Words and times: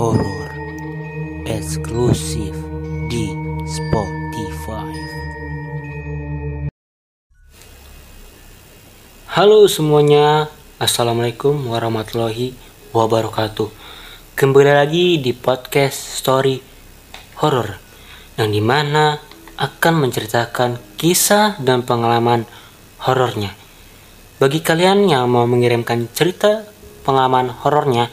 horor 0.00 0.48
eksklusif 1.44 2.56
di 3.12 3.36
Spotify. 3.68 4.88
Halo 9.28 9.68
semuanya, 9.68 10.48
assalamualaikum 10.80 11.52
warahmatullahi 11.68 12.56
wabarakatuh. 12.96 13.68
Kembali 14.40 14.72
lagi 14.72 15.20
di 15.20 15.36
podcast 15.36 16.16
story 16.16 16.56
horor 17.44 17.76
yang 18.40 18.48
di 18.56 18.64
mana 18.64 19.20
akan 19.60 20.08
menceritakan 20.08 20.96
kisah 20.96 21.60
dan 21.60 21.84
pengalaman 21.84 22.48
horornya. 23.04 23.52
Bagi 24.40 24.64
kalian 24.64 25.12
yang 25.12 25.28
mau 25.28 25.44
mengirimkan 25.44 26.08
cerita 26.16 26.64
pengalaman 27.04 27.52
horornya, 27.52 28.08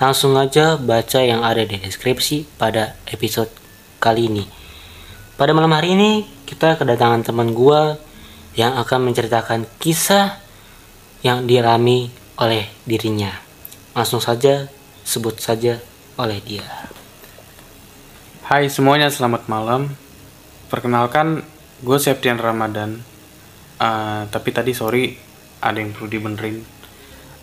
langsung 0.00 0.32
aja 0.40 0.80
baca 0.80 1.20
yang 1.20 1.44
ada 1.44 1.60
di 1.60 1.76
deskripsi 1.76 2.48
pada 2.56 2.96
episode 3.04 3.52
kali 4.00 4.32
ini. 4.32 4.48
Pada 5.36 5.52
malam 5.52 5.76
hari 5.76 5.92
ini, 5.92 6.24
kita 6.48 6.80
kedatangan 6.80 7.28
teman 7.28 7.52
gua 7.52 8.00
yang 8.56 8.80
akan 8.80 9.12
menceritakan 9.12 9.68
kisah 9.76 10.40
yang 11.20 11.44
dialami 11.44 12.08
oleh 12.40 12.64
dirinya. 12.88 13.28
Langsung 13.92 14.24
saja 14.24 14.72
sebut 15.04 15.36
saja 15.36 15.76
oleh 16.16 16.40
dia. 16.40 16.64
Hai 18.48 18.72
semuanya, 18.72 19.12
selamat 19.12 19.52
malam. 19.52 19.92
Perkenalkan, 20.72 21.44
gue 21.84 21.98
Septian 22.00 22.40
Ramadan. 22.40 23.04
Uh, 23.76 24.24
tapi 24.32 24.48
tadi 24.48 24.72
sorry, 24.72 25.20
ada 25.60 25.76
yang 25.76 25.92
perlu 25.92 26.08
dibenerin. 26.08 26.64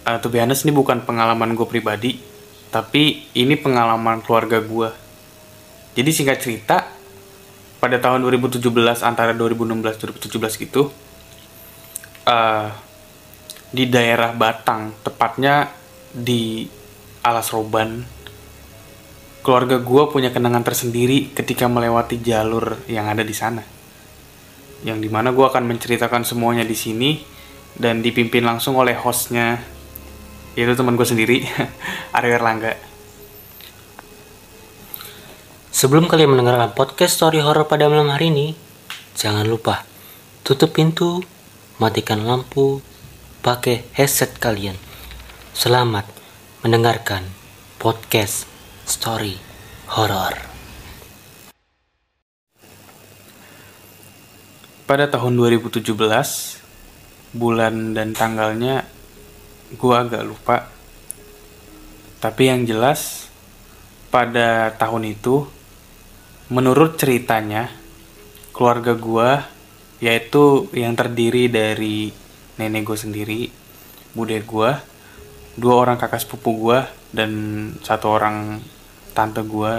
Uh, 0.10 0.18
to 0.18 0.34
be 0.34 0.42
honest, 0.42 0.66
ini 0.66 0.74
bukan 0.74 1.06
pengalaman 1.06 1.54
gue 1.54 1.68
pribadi, 1.70 2.37
tapi 2.68 3.32
ini 3.36 3.56
pengalaman 3.56 4.20
keluarga 4.24 4.60
gue. 4.60 4.90
Jadi 5.98 6.10
singkat 6.14 6.38
cerita, 6.44 6.78
pada 7.82 7.98
tahun 7.98 8.22
2017 8.26 8.62
antara 9.02 9.34
2016-2017 9.34 10.64
gitu, 10.68 10.90
uh, 12.28 12.70
di 13.72 13.86
daerah 13.90 14.32
Batang, 14.36 14.94
tepatnya 15.02 15.72
di 16.12 16.70
Alas 17.24 17.52
Roban, 17.52 18.04
keluarga 19.44 19.80
gue 19.80 20.04
punya 20.12 20.30
kenangan 20.32 20.64
tersendiri 20.64 21.32
ketika 21.32 21.72
melewati 21.72 22.20
jalur 22.20 22.84
yang 22.92 23.08
ada 23.08 23.24
di 23.24 23.36
sana. 23.36 23.64
Yang 24.84 25.08
di 25.08 25.10
mana 25.10 25.34
gue 25.34 25.46
akan 25.48 25.66
menceritakan 25.66 26.28
semuanya 26.28 26.68
di 26.68 26.78
sini 26.78 27.18
dan 27.74 28.04
dipimpin 28.04 28.44
langsung 28.46 28.76
oleh 28.78 28.94
hostnya, 28.94 29.62
yaitu 30.58 30.74
teman 30.74 30.98
gue 30.98 31.06
sendiri, 31.06 31.46
Arya 32.18 32.42
Erlangga. 32.42 32.74
Sebelum 35.70 36.10
kalian 36.10 36.34
mendengarkan 36.34 36.74
podcast 36.74 37.22
story 37.22 37.46
horror 37.46 37.70
pada 37.70 37.86
malam 37.86 38.10
hari 38.10 38.34
ini, 38.34 38.48
jangan 39.14 39.46
lupa 39.46 39.86
tutup 40.42 40.74
pintu, 40.74 41.22
matikan 41.78 42.26
lampu, 42.26 42.82
pakai 43.46 43.86
headset 43.94 44.42
kalian. 44.42 44.74
Selamat 45.54 46.10
mendengarkan 46.66 47.22
podcast 47.78 48.50
story 48.90 49.38
horror. 49.94 50.34
Pada 54.90 55.06
tahun 55.06 55.38
2017, 55.38 55.94
bulan 57.38 57.94
dan 57.94 58.18
tanggalnya 58.18 58.97
gua 59.76 60.08
agak 60.08 60.24
lupa. 60.24 60.72
Tapi 62.24 62.48
yang 62.48 62.64
jelas 62.64 63.28
pada 64.08 64.72
tahun 64.80 65.12
itu 65.12 65.44
menurut 66.48 66.96
ceritanya 66.96 67.68
keluarga 68.56 68.96
gua 68.96 69.58
yaitu 69.98 70.70
yang 70.78 70.94
terdiri 70.94 71.50
dari 71.50 72.14
nenek 72.58 72.86
gue 72.86 72.98
sendiri, 72.98 73.42
bude 74.14 74.38
gue, 74.46 74.72
dua 75.58 75.76
orang 75.78 75.98
kakak 75.98 76.22
sepupu 76.22 76.54
gue, 76.70 76.80
dan 77.14 77.32
satu 77.82 78.14
orang 78.14 78.62
tante 79.14 79.42
gue, 79.42 79.74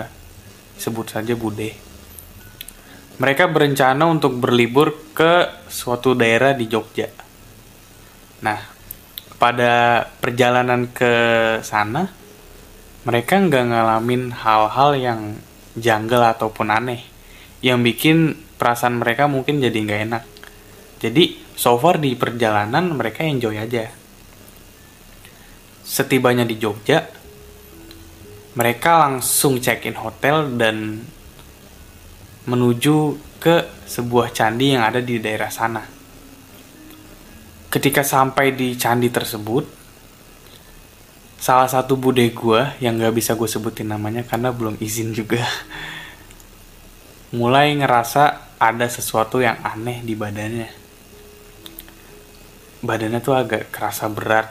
sebut 0.78 1.06
saja 1.06 1.34
bude. 1.38 1.74
Mereka 3.18 3.50
berencana 3.50 4.06
untuk 4.06 4.38
berlibur 4.38 4.94
ke 5.10 5.66
suatu 5.66 6.14
daerah 6.14 6.54
di 6.54 6.70
Jogja. 6.70 7.10
Nah, 8.46 8.58
pada 9.38 10.04
perjalanan 10.18 10.90
ke 10.90 11.14
sana, 11.62 12.10
mereka 13.06 13.38
nggak 13.38 13.64
ngalamin 13.70 14.34
hal-hal 14.34 14.90
yang 14.98 15.20
janggal 15.78 16.34
ataupun 16.34 16.74
aneh, 16.74 17.06
yang 17.62 17.80
bikin 17.86 18.34
perasaan 18.58 18.98
mereka 18.98 19.30
mungkin 19.30 19.62
jadi 19.62 19.78
nggak 19.78 20.02
enak. 20.10 20.24
Jadi, 20.98 21.38
so 21.54 21.78
far 21.78 22.02
di 22.02 22.18
perjalanan 22.18 22.90
mereka 22.98 23.22
enjoy 23.22 23.54
aja. 23.54 23.86
Setibanya 25.86 26.42
di 26.42 26.58
Jogja, 26.58 27.06
mereka 28.58 29.06
langsung 29.06 29.62
check-in 29.62 29.94
hotel 29.94 30.50
dan 30.58 30.98
menuju 32.50 32.96
ke 33.38 33.86
sebuah 33.86 34.34
candi 34.34 34.74
yang 34.74 34.82
ada 34.82 34.98
di 34.98 35.22
daerah 35.22 35.46
sana. 35.46 35.97
Ketika 37.68 38.00
sampai 38.00 38.56
di 38.56 38.72
candi 38.80 39.12
tersebut, 39.12 39.68
salah 41.36 41.68
satu 41.68 42.00
bude 42.00 42.24
gue 42.32 42.60
yang 42.80 42.96
gak 42.96 43.12
bisa 43.12 43.36
gue 43.36 43.44
sebutin 43.44 43.92
namanya 43.92 44.24
karena 44.24 44.48
belum 44.48 44.80
izin 44.80 45.12
juga, 45.12 45.44
mulai 47.38 47.76
ngerasa 47.76 48.56
ada 48.56 48.88
sesuatu 48.88 49.44
yang 49.44 49.60
aneh 49.60 50.00
di 50.00 50.16
badannya. 50.16 50.70
Badannya 52.80 53.20
tuh 53.20 53.36
agak 53.36 53.68
kerasa 53.68 54.08
berat 54.08 54.48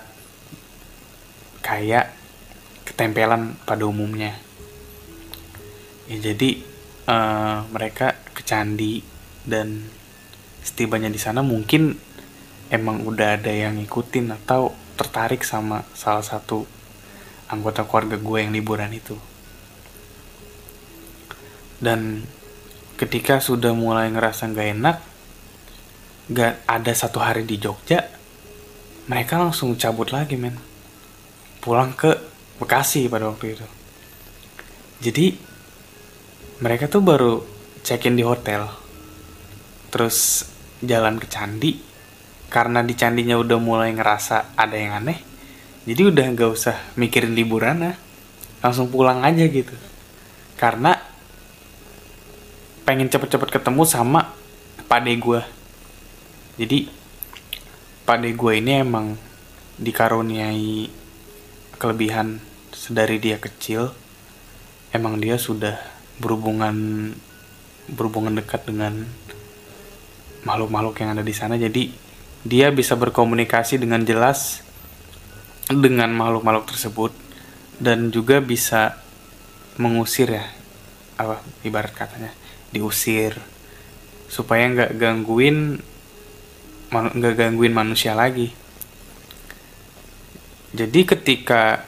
kayak 1.65 2.13
ketempelan 2.87 3.59
pada 3.67 3.83
umumnya. 3.83 4.37
Ya 6.07 6.17
jadi 6.21 6.63
uh, 7.11 7.67
mereka 7.67 8.15
ke 8.31 8.45
candi 8.47 9.03
dan 9.43 9.83
setibanya 10.63 11.11
di 11.11 11.19
sana 11.19 11.43
mungkin 11.43 12.06
emang 12.73 13.03
udah 13.03 13.39
ada 13.39 13.51
yang 13.51 13.79
ngikutin 13.79 14.33
atau 14.43 14.73
tertarik 14.97 15.45
sama 15.45 15.85
salah 15.93 16.25
satu 16.25 16.65
anggota 17.47 17.87
keluarga 17.87 18.17
gue 18.19 18.37
yang 18.43 18.51
liburan 18.51 18.91
itu. 18.91 19.15
Dan 21.77 22.25
ketika 22.97 23.37
sudah 23.37 23.71
mulai 23.77 24.09
ngerasa 24.09 24.49
nggak 24.49 24.69
enak 24.79 24.97
gak 26.27 26.53
ada 26.67 26.91
satu 26.91 27.23
hari 27.23 27.47
di 27.47 27.55
Jogja 27.55 28.03
mereka 29.07 29.39
langsung 29.39 29.79
cabut 29.79 30.11
lagi 30.11 30.35
men. 30.35 30.59
Pulang 31.63 31.95
ke 31.95 32.11
Bekasi 32.57 33.05
pada 33.05 33.29
waktu 33.29 33.53
itu. 33.53 33.67
Jadi 34.97 35.25
mereka 36.59 36.89
tuh 36.89 37.05
baru 37.05 37.39
check-in 37.85 38.17
di 38.17 38.25
hotel 38.25 38.65
terus 39.93 40.43
jalan 40.81 41.21
ke 41.21 41.29
candi 41.29 41.79
karena 42.47 42.83
di 42.83 42.93
candinya 42.95 43.35
udah 43.35 43.59
mulai 43.59 43.91
ngerasa 43.91 44.55
ada 44.55 44.75
yang 44.75 45.03
aneh 45.03 45.19
jadi 45.87 46.11
udah 46.11 46.25
gak 46.35 46.51
usah 46.51 46.75
mikirin 46.99 47.31
liburan 47.31 47.79
lah 47.79 47.95
langsung 48.59 48.91
pulang 48.91 49.23
aja 49.23 49.45
gitu. 49.47 49.71
Karena 50.57 50.97
pengen 52.83 53.07
cepet-cepet 53.07 53.61
ketemu 53.61 53.83
sama 53.87 54.35
pade 54.87 55.11
gue 55.15 55.41
jadi 56.57 56.89
pade 58.07 58.33
gue 58.33 58.53
ini 58.57 58.81
emang 58.81 59.13
dikaruniai 59.77 60.89
kelebihan 61.77 62.41
sedari 62.73 63.21
dia 63.21 63.37
kecil. 63.37 63.93
Emang 64.89 65.21
dia 65.21 65.37
sudah 65.37 65.77
berhubungan 66.17 67.13
berhubungan 67.85 68.33
dekat 68.33 68.65
dengan 68.65 69.05
makhluk-makhluk 70.41 70.97
yang 70.97 71.13
ada 71.13 71.21
di 71.21 71.35
sana. 71.35 71.61
Jadi 71.61 72.06
dia 72.47 72.71
bisa 72.71 72.95
berkomunikasi 72.95 73.75
dengan 73.75 74.07
jelas 74.07 74.63
dengan 75.67 76.07
makhluk-makhluk 76.15 76.71
tersebut 76.71 77.11
dan 77.83 78.07
juga 78.09 78.39
bisa 78.39 78.95
mengusir 79.75 80.31
ya 80.31 80.47
apa 81.19 81.43
ibarat 81.67 81.91
katanya 81.91 82.31
diusir. 82.71 83.35
Supaya 84.27 84.67
nggak 84.71 84.95
gangguin 84.95 85.79
nggak 86.91 87.35
gangguin 87.35 87.75
manusia 87.75 88.15
lagi. 88.15 88.55
Jadi 90.71 90.99
ketika 91.03 91.83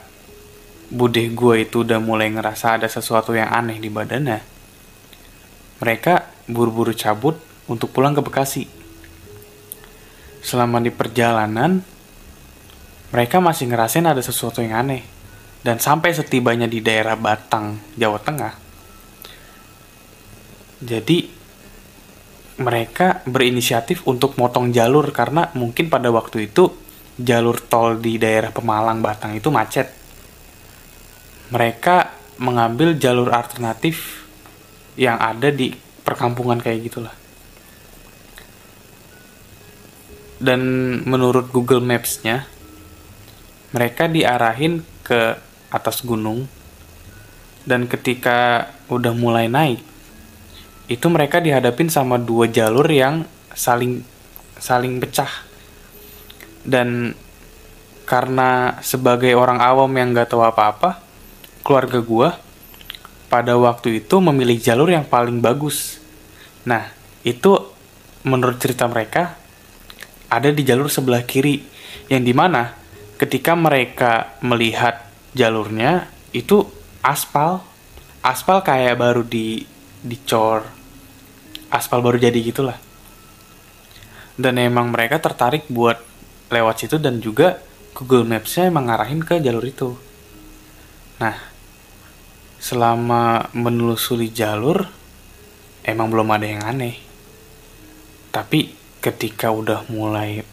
bude 0.89 1.21
gue 1.29 1.55
itu 1.69 1.85
udah 1.85 2.01
mulai 2.01 2.33
ngerasa 2.33 2.81
ada 2.81 2.89
sesuatu 2.89 3.38
yang 3.38 3.53
aneh 3.53 3.77
di 3.77 3.94
badannya 3.94 4.41
mereka 5.79 6.27
buru-buru 6.50 6.97
cabut 6.97 7.38
untuk 7.69 7.94
pulang 7.94 8.17
ke 8.17 8.21
Bekasi 8.25 8.78
selama 10.39 10.80
di 10.80 10.91
perjalanan 10.91 11.83
mereka 13.09 13.41
masih 13.41 13.65
ngerasain 13.68 14.06
ada 14.06 14.21
sesuatu 14.21 14.62
yang 14.62 14.86
aneh 14.86 15.01
dan 15.65 15.81
sampai 15.81 16.15
setibanya 16.15 16.69
di 16.69 16.80
daerah 16.80 17.19
Batang, 17.19 17.97
Jawa 17.97 18.19
Tengah. 18.21 18.53
Jadi 20.80 21.27
mereka 22.59 23.24
berinisiatif 23.27 24.07
untuk 24.07 24.36
motong 24.39 24.71
jalur 24.71 25.12
karena 25.12 25.51
mungkin 25.56 25.91
pada 25.91 26.12
waktu 26.12 26.51
itu 26.51 26.71
jalur 27.19 27.59
tol 27.59 28.00
di 28.00 28.15
daerah 28.15 28.51
Pemalang 28.56 29.03
Batang 29.03 29.36
itu 29.36 29.51
macet. 29.51 29.91
Mereka 31.51 32.19
mengambil 32.39 32.95
jalur 32.95 33.36
alternatif 33.36 34.24
yang 34.95 35.19
ada 35.19 35.51
di 35.51 35.75
perkampungan 36.03 36.63
kayak 36.63 36.80
gitulah. 36.88 37.15
Dan 40.39 40.59
menurut 41.03 41.51
Google 41.51 41.83
Maps-nya, 41.83 42.47
mereka 43.75 44.07
diarahin 44.07 44.88
ke 45.03 45.36
atas 45.69 46.01
gunung. 46.01 46.47
Dan 47.68 47.86
ketika 47.86 48.71
udah 48.89 49.13
mulai 49.13 49.51
naik 49.51 49.83
itu 50.89 51.06
mereka 51.06 51.38
dihadapin 51.38 51.86
sama 51.86 52.18
dua 52.18 52.50
jalur 52.50 52.89
yang 52.89 53.21
saling 53.53 54.01
saling 54.57 54.97
pecah. 54.97 55.30
Dan 56.65 57.13
karena 58.09 58.81
sebagai 58.81 59.38
orang 59.38 59.62
awam 59.62 59.94
yang 59.94 60.18
gak 60.18 60.33
tahu 60.33 60.41
apa-apa 60.41 60.97
keluarga 61.62 62.01
gua 62.01 62.30
pada 63.30 63.53
waktu 63.53 64.01
itu 64.01 64.18
memilih 64.18 64.57
jalur 64.57 64.89
yang 64.89 65.06
paling 65.06 65.38
bagus. 65.38 66.01
Nah 66.65 66.89
itu 67.21 67.53
menurut 68.25 68.57
cerita 68.57 68.89
mereka 68.89 69.38
ada 70.29 70.49
di 70.53 70.61
jalur 70.61 70.87
sebelah 70.87 71.25
kiri 71.25 71.65
yang 72.07 72.21
di 72.21 72.33
mana 72.37 72.77
ketika 73.17 73.57
mereka 73.57 74.37
melihat 74.45 75.09
jalurnya 75.33 76.07
itu 76.31 76.63
aspal. 77.01 77.65
Aspal 78.19 78.61
kayak 78.61 78.99
baru 78.99 79.23
di 79.25 79.63
dicor. 80.03 80.67
Aspal 81.71 82.03
baru 82.05 82.19
jadi 82.19 82.39
gitulah. 82.39 82.77
Dan 84.39 84.55
emang 84.61 84.93
mereka 84.93 85.19
tertarik 85.19 85.67
buat 85.67 85.99
lewat 86.49 86.75
situ 86.85 86.95
dan 86.97 87.19
juga 87.19 87.59
Google 87.95 88.23
Maps-nya 88.23 88.71
emang 88.71 88.87
ngarahin 88.87 89.21
ke 89.23 89.43
jalur 89.43 89.65
itu. 89.65 89.89
Nah 91.19 91.35
selama 92.59 93.47
menelusuri 93.55 94.31
jalur 94.35 94.83
emang 95.83 96.07
belum 96.11 96.27
ada 96.31 96.47
yang 96.47 96.63
aneh. 96.63 96.95
Tapi 98.29 98.78
ketika 99.00 99.51
udah 99.51 99.88
mulai 99.88 100.44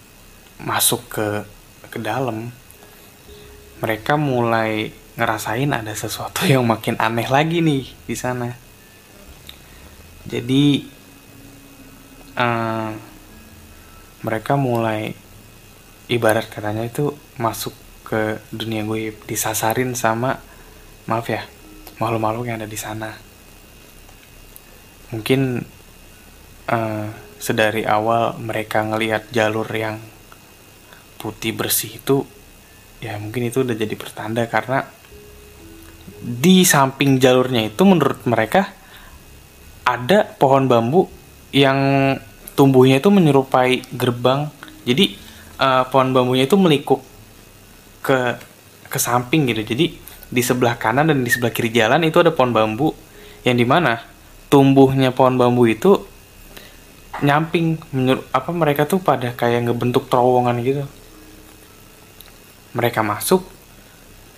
masuk 0.62 1.02
ke 1.10 1.26
ke 1.90 1.98
dalam 1.98 2.50
mereka 3.82 4.16
mulai 4.16 4.90
ngerasain 5.16 5.72
ada 5.72 5.92
sesuatu 5.96 6.44
yang 6.44 6.64
makin 6.64 6.96
aneh 7.00 7.28
lagi 7.28 7.64
nih 7.64 7.84
di 8.04 8.16
sana. 8.16 8.52
Jadi 10.26 10.84
uh, 12.36 12.90
mereka 14.24 14.58
mulai 14.58 15.14
ibarat 16.10 16.50
katanya 16.50 16.84
itu 16.84 17.14
masuk 17.40 17.72
ke 18.06 18.38
dunia 18.54 18.86
gue 18.86 19.14
disasarin 19.26 19.98
sama 19.98 20.38
maaf 21.10 21.26
ya 21.26 21.42
makhluk-makhluk 21.98 22.46
yang 22.50 22.58
ada 22.60 22.68
di 22.68 22.78
sana. 22.78 23.10
Mungkin 25.14 25.62
uh, 26.68 27.08
sedari 27.36 27.84
awal 27.84 28.36
mereka 28.40 28.82
ngelihat 28.82 29.28
jalur 29.30 29.68
yang 29.70 30.00
putih 31.20 31.56
bersih 31.56 32.00
itu 32.00 32.24
ya 33.00 33.16
mungkin 33.20 33.48
itu 33.52 33.60
udah 33.60 33.76
jadi 33.76 33.94
pertanda 33.94 34.48
karena 34.48 34.88
di 36.22 36.64
samping 36.64 37.20
jalurnya 37.20 37.68
itu 37.68 37.82
menurut 37.84 38.24
mereka 38.24 38.72
ada 39.86 40.26
pohon 40.26 40.66
bambu 40.66 41.06
yang 41.54 41.78
tumbuhnya 42.58 42.98
itu 42.98 43.12
menyerupai 43.12 43.86
gerbang. 43.94 44.50
Jadi 44.82 45.14
uh, 45.62 45.86
pohon 45.86 46.10
bambunya 46.10 46.50
itu 46.50 46.58
melikuk 46.58 47.04
ke 48.02 48.34
ke 48.90 48.98
samping 48.98 49.46
gitu. 49.46 49.62
Jadi 49.62 49.86
di 50.26 50.42
sebelah 50.42 50.74
kanan 50.74 51.06
dan 51.14 51.22
di 51.22 51.30
sebelah 51.30 51.54
kiri 51.54 51.70
jalan 51.70 52.02
itu 52.02 52.18
ada 52.18 52.34
pohon 52.34 52.50
bambu 52.50 52.90
yang 53.46 53.54
di 53.54 53.62
mana 53.62 54.02
tumbuhnya 54.50 55.14
pohon 55.14 55.38
bambu 55.38 55.70
itu 55.70 56.02
nyamping 57.22 57.80
menurut 57.94 58.24
apa 58.34 58.50
mereka 58.52 58.84
tuh 58.84 59.00
pada 59.00 59.32
kayak 59.32 59.70
ngebentuk 59.70 60.10
terowongan 60.10 60.56
gitu. 60.60 60.84
Mereka 62.76 63.00
masuk 63.00 63.44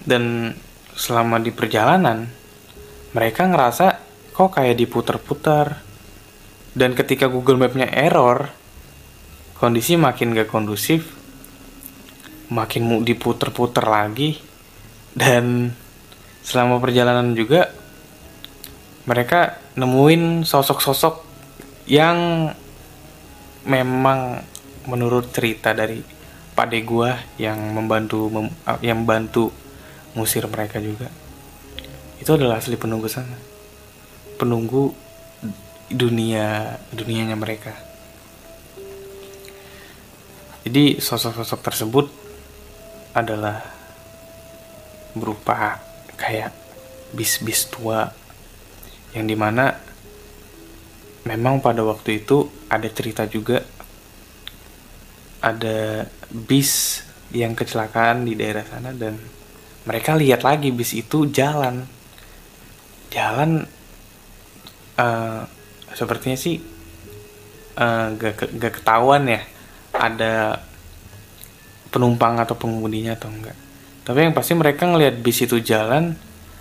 dan 0.06 0.54
selama 0.94 1.42
di 1.42 1.50
perjalanan 1.50 2.30
mereka 3.14 3.48
ngerasa 3.48 3.86
kok 4.34 4.54
kayak 4.54 4.78
diputer-puter? 4.78 5.66
Dan 6.78 6.94
ketika 6.94 7.26
Google 7.26 7.58
Map-nya 7.58 7.90
error 7.90 8.54
kondisi 9.58 9.98
makin 9.98 10.38
gak 10.38 10.46
kondusif 10.46 11.18
makin 12.52 13.02
diputer-puter 13.02 13.84
lagi. 13.84 14.38
Dan 15.12 15.72
selama 16.44 16.78
perjalanan 16.78 17.34
juga 17.34 17.72
mereka 19.08 19.58
nemuin 19.74 20.44
sosok-sosok 20.44 21.24
yang 21.88 22.52
memang 23.68 24.40
menurut 24.88 25.28
cerita 25.28 25.76
dari 25.76 26.00
pade 26.56 26.80
gua 26.82 27.14
yang 27.36 27.60
membantu 27.76 28.32
mem, 28.32 28.48
yang 28.80 29.04
bantu 29.04 29.52
ngusir 30.16 30.48
mereka 30.48 30.80
juga. 30.80 31.12
Itu 32.18 32.34
adalah 32.34 32.58
asli 32.58 32.74
penunggu 32.74 33.06
sana. 33.06 33.36
Penunggu 34.40 34.90
dunia 35.92 36.76
dunianya 36.90 37.36
mereka. 37.36 37.76
Jadi 40.66 41.00
sosok-sosok 41.00 41.60
tersebut 41.64 42.06
adalah 43.16 43.62
berupa 45.16 45.80
kayak 46.18 46.52
bis-bis 47.16 47.72
tua 47.72 48.04
yang 49.16 49.24
di 49.24 49.32
mana 49.32 49.87
memang 51.28 51.60
pada 51.60 51.84
waktu 51.84 52.24
itu 52.24 52.48
ada 52.72 52.88
cerita 52.88 53.28
juga 53.28 53.60
ada 55.44 56.08
bis 56.32 57.04
yang 57.28 57.52
kecelakaan 57.52 58.24
di 58.24 58.32
daerah 58.32 58.64
sana 58.64 58.96
dan 58.96 59.20
mereka 59.84 60.16
lihat 60.16 60.40
lagi 60.42 60.72
bis 60.72 60.96
itu 60.96 61.28
jalan. 61.28 61.84
Jalan 63.12 63.64
uh, 64.96 65.42
sepertinya 65.92 66.36
sih 66.36 66.60
uh, 67.76 68.06
gak, 68.16 68.48
gak 68.56 68.80
ketahuan 68.80 69.28
ya 69.28 69.40
ada 69.92 70.64
penumpang 71.88 72.36
atau 72.40 72.56
pengemudinya 72.56 73.16
atau 73.16 73.28
enggak. 73.32 73.56
Tapi 74.04 74.18
yang 74.24 74.36
pasti 74.36 74.56
mereka 74.56 74.88
ngelihat 74.88 75.20
bis 75.20 75.44
itu 75.44 75.60
jalan 75.60 76.16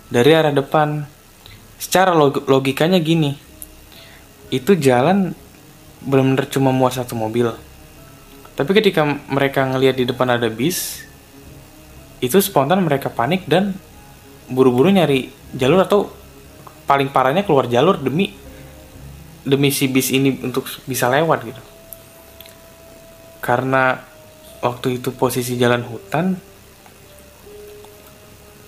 dari 0.08 0.32
arah 0.36 0.52
depan. 0.52 1.04
Secara 1.78 2.10
log 2.10 2.44
logikanya 2.50 2.98
gini 2.98 3.47
itu 4.48 4.76
jalan 4.76 5.36
benar-benar 6.04 6.46
cuma 6.48 6.70
muat 6.70 6.94
satu 6.96 7.18
mobil 7.18 7.52
tapi 8.58 8.74
ketika 8.74 9.06
mereka 9.30 9.62
ngelihat 9.70 9.94
di 9.94 10.02
depan 10.02 10.34
ada 10.34 10.50
bis, 10.50 11.06
itu 12.18 12.42
spontan 12.42 12.82
mereka 12.82 13.06
panik 13.06 13.46
dan 13.46 13.70
buru-buru 14.50 14.90
nyari 14.90 15.30
jalur 15.54 15.86
atau 15.86 16.10
paling 16.90 17.06
parahnya 17.14 17.46
keluar 17.46 17.70
jalur 17.70 18.02
demi 18.02 18.34
demi 19.46 19.70
si 19.70 19.86
bis 19.86 20.10
ini 20.10 20.42
untuk 20.42 20.66
bisa 20.90 21.06
lewat 21.06 21.38
gitu. 21.46 21.62
Karena 23.38 24.02
waktu 24.58 24.98
itu 24.98 25.14
posisi 25.14 25.54
jalan 25.54 25.86
hutan, 25.86 26.34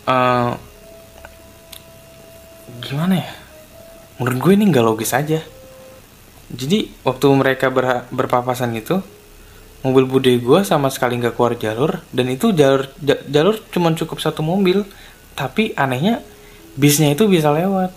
uh, 0.07 0.55
gimana 2.79 3.27
ya? 3.27 3.31
Menurut 4.23 4.39
gue 4.39 4.53
ini 4.55 4.65
nggak 4.71 4.87
logis 4.87 5.11
aja. 5.19 5.43
Jadi 6.51 6.91
waktu 7.07 7.27
mereka 7.31 7.71
ber, 7.71 8.11
berpapasan 8.11 8.75
itu, 8.75 8.99
mobil 9.87 10.05
bude 10.05 10.35
gue 10.43 10.61
sama 10.67 10.91
sekali 10.91 11.17
nggak 11.17 11.39
keluar 11.39 11.55
jalur 11.57 12.05
dan 12.13 12.27
itu 12.29 12.53
jalur 12.53 12.91
jalur 13.31 13.57
cuma 13.71 13.95
cukup 13.95 14.19
satu 14.19 14.43
mobil. 14.43 14.83
Tapi 15.39 15.73
anehnya 15.79 16.21
bisnya 16.75 17.15
itu 17.15 17.31
bisa 17.31 17.55
lewat. 17.55 17.95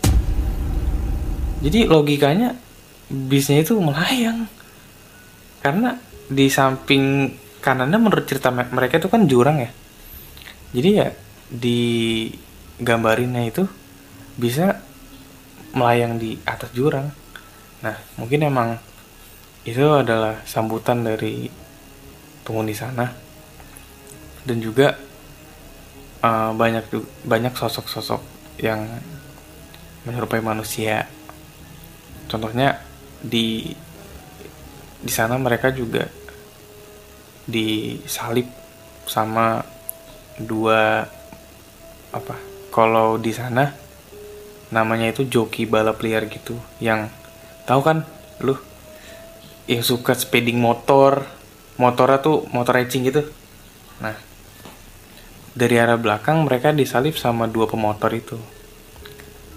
Jadi 1.66 1.90
logikanya 1.90 2.54
bisnya 3.10 3.66
itu 3.66 3.74
melayang. 3.82 4.46
Karena 5.66 5.98
di 6.30 6.48
samping 6.48 7.34
kanannya 7.64 7.98
menurut 7.98 8.30
cerita 8.30 8.54
mereka 8.54 9.02
itu 9.02 9.10
kan 9.10 9.26
jurang 9.26 9.58
ya. 9.66 9.72
Jadi 10.78 10.90
ya 10.94 11.10
di 11.50 11.80
gambarinnya 12.78 13.50
itu 13.50 13.66
bisa 14.38 14.78
melayang 15.74 16.22
di 16.22 16.38
atas 16.46 16.70
jurang 16.74 17.23
nah 17.84 18.00
mungkin 18.16 18.48
emang 18.48 18.80
itu 19.64 19.84
adalah 19.84 20.44
sambutan 20.44 21.08
dari 21.08 21.48
penghuni 22.44 22.76
sana. 22.76 23.08
Dan 24.44 24.60
juga 24.60 25.00
uh, 26.20 26.52
banyak 26.52 26.92
banyak 27.24 27.56
sosok-sosok 27.56 28.20
yang 28.60 28.84
menyerupai 30.04 30.44
manusia. 30.44 31.08
Contohnya 32.28 32.84
di 33.24 33.72
di 35.00 35.12
sana 35.12 35.40
mereka 35.40 35.72
juga 35.72 36.08
disalib 37.48 38.48
sama 39.08 39.64
dua 40.40 41.04
apa 42.16 42.36
kalau 42.72 43.20
di 43.20 43.36
sana 43.36 43.68
namanya 44.72 45.12
itu 45.12 45.28
joki 45.28 45.68
balap 45.68 46.00
liar 46.00 46.24
gitu 46.32 46.56
yang 46.80 47.12
tahu 47.66 47.82
kan? 47.84 48.08
Lu 48.44 48.56
yang 49.68 49.80
suka 49.80 50.12
speeding 50.12 50.60
motor 50.60 51.24
motornya 51.80 52.20
tuh 52.22 52.46
motor 52.52 52.78
racing 52.78 53.08
gitu. 53.08 53.24
Nah 54.04 54.16
dari 55.54 55.78
arah 55.78 56.02
belakang 56.02 56.50
mereka 56.50 56.74
disalip 56.74 57.16
sama 57.18 57.46
dua 57.46 57.70
pemotor 57.70 58.10
itu. 58.14 58.38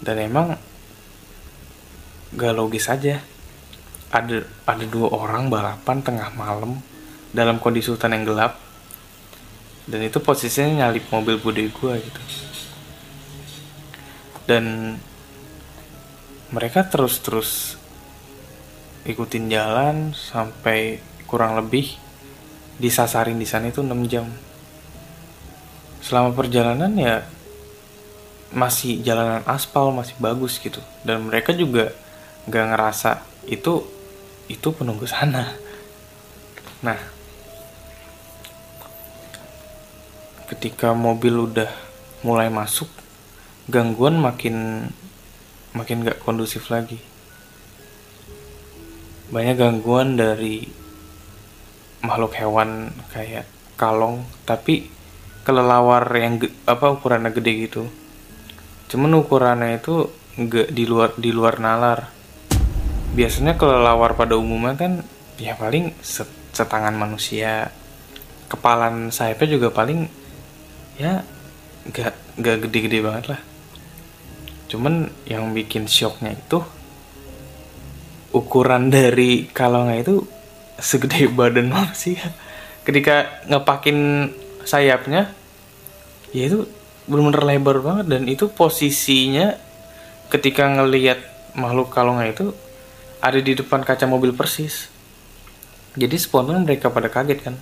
Dan 0.01 0.21
emang 0.21 0.57
gak 2.37 2.55
logis 2.57 2.87
aja. 2.93 3.25
Ada 4.13 4.45
ada 4.69 4.85
dua 4.87 5.11
orang 5.11 5.49
balapan 5.51 6.05
tengah 6.05 6.31
malam 6.37 6.79
dalam 7.33 7.59
kondisi 7.59 7.91
hutan 7.91 8.13
yang 8.13 8.29
gelap. 8.29 8.61
Dan 9.87 10.03
itu 10.05 10.19
posisinya 10.19 10.87
nyalip 10.87 11.07
mobil 11.11 11.41
bude 11.41 11.65
gue 11.69 11.95
gitu. 12.03 12.21
Dan 14.47 14.95
mereka 16.55 16.87
terus-terus 16.87 17.76
ikutin 19.07 19.47
jalan 19.49 20.13
sampai 20.13 20.99
kurang 21.31 21.55
lebih 21.57 21.95
disasarin 22.77 23.39
di 23.39 23.47
sana 23.49 23.71
itu 23.71 23.81
6 23.81 24.11
jam. 24.11 24.27
Selama 26.03 26.35
perjalanan 26.35 26.93
ya 26.95 27.25
masih 28.55 29.03
jalanan 29.03 29.43
aspal 29.47 29.91
masih 29.95 30.15
bagus 30.19 30.59
gitu. 30.59 30.79
Dan 31.07 31.31
mereka 31.31 31.55
juga 31.55 31.95
nggak 32.47 32.67
ngerasa 32.75 33.23
itu 33.47 33.87
itu 34.47 34.69
penunggu 34.75 35.07
sana. 35.07 35.55
Nah 36.83 36.99
ketika 40.47 40.95
mobil 40.95 41.51
udah 41.51 41.71
mulai 42.23 42.47
masuk 42.47 42.87
gangguan 43.67 44.15
makin 44.15 44.87
makin 45.75 46.07
gak 46.07 46.23
kondusif 46.23 46.71
lagi 46.71 47.03
banyak 49.27 49.59
gangguan 49.59 50.15
dari 50.15 50.67
makhluk 52.07 52.39
hewan 52.39 52.95
kayak 53.11 53.51
kalong 53.75 54.23
tapi 54.47 54.87
kelelawar 55.43 56.07
yang 56.15 56.43
apa 56.67 56.87
ukurannya 56.95 57.31
gede 57.31 57.53
gitu. 57.71 57.83
Cuman 58.91 59.15
ukurannya 59.19 59.79
itu 59.79 60.11
nggak 60.39 60.75
di 60.75 60.85
luar 60.87 61.11
di 61.15 61.31
luar 61.31 61.63
nalar. 61.63 62.11
Biasanya 63.15 63.55
kelelawar 63.55 64.19
pada 64.19 64.35
umumnya 64.35 64.75
kan 64.75 64.93
ya 65.39 65.55
paling 65.55 65.95
setangan 66.51 66.95
manusia. 66.95 67.71
Kepalan 68.47 69.11
sayapnya 69.11 69.59
juga 69.59 69.69
paling 69.75 70.07
ya 70.99 71.23
nggak 71.87 72.43
nggak 72.43 72.57
gede-gede 72.67 72.99
banget 73.03 73.25
lah. 73.35 73.41
Cuman 74.67 75.11
yang 75.31 75.55
bikin 75.55 75.87
shocknya 75.87 76.35
itu 76.35 76.59
ukuran 78.37 78.93
dari 78.93 79.49
kalongnya 79.49 80.05
itu 80.05 80.15
segede 80.77 81.31
badan 81.39 81.73
manusia. 81.73 82.37
Ketika 82.85 83.43
ngepakin 83.49 84.31
sayapnya 84.63 85.33
ya 86.31 86.43
itu 86.53 86.69
benar-benar 87.09 87.43
lebar 87.49 87.77
banget. 87.81 88.07
Dan 88.13 88.23
itu 88.29 88.53
posisinya 88.53 89.57
ketika 90.29 90.69
ngelihat 90.69 91.19
makhluk 91.57 91.89
kalongnya 91.89 92.37
itu 92.37 92.47
ada 93.25 93.41
di 93.41 93.57
depan 93.57 93.81
kaca 93.83 94.05
mobil 94.05 94.37
persis. 94.37 94.93
Jadi 95.97 96.17
spontan 96.21 96.69
mereka 96.69 96.93
pada 96.93 97.09
kaget 97.09 97.41
kan. 97.41 97.57